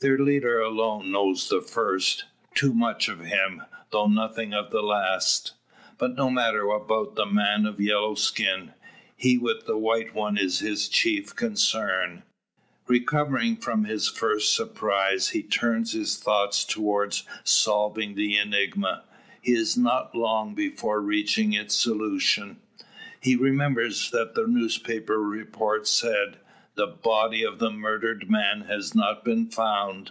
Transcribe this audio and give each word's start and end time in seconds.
Their 0.00 0.18
leader 0.18 0.60
alone 0.60 1.12
knows 1.12 1.48
the 1.48 1.60
first, 1.60 2.24
too 2.56 2.74
much 2.74 3.08
of 3.08 3.20
him, 3.20 3.62
though 3.92 4.08
nothing 4.08 4.52
of 4.52 4.72
the 4.72 4.82
last. 4.82 5.52
But 5.96 6.16
no 6.16 6.28
matter 6.28 6.68
about 6.70 7.14
the 7.14 7.24
man 7.24 7.66
of 7.66 7.80
yellow 7.80 8.16
skin. 8.16 8.72
He 9.16 9.38
with 9.38 9.64
the 9.66 9.78
white 9.78 10.12
one 10.12 10.36
is 10.36 10.58
his 10.58 10.88
chief 10.88 11.36
concern. 11.36 12.24
Recovering 12.88 13.56
from 13.58 13.84
his 13.84 14.08
first 14.08 14.52
surprise, 14.56 15.28
he 15.28 15.40
turns 15.44 15.92
his 15.92 16.16
thoughts 16.18 16.64
towards 16.64 17.22
solving 17.44 18.16
the 18.16 18.36
enigma. 18.36 19.04
He 19.40 19.52
is 19.52 19.76
not 19.78 20.16
long 20.16 20.52
before 20.52 21.00
reaching 21.00 21.52
its 21.52 21.76
solution. 21.76 22.60
He 23.20 23.36
remembers 23.36 24.10
that 24.10 24.34
the 24.34 24.48
newspaper 24.48 25.22
report 25.22 25.86
said: 25.86 26.40
"the 26.74 26.86
body 26.86 27.42
of 27.42 27.58
the 27.58 27.68
murdered 27.70 28.30
man 28.30 28.62
has 28.62 28.94
not 28.94 29.22
been 29.26 29.46
found." 29.46 30.10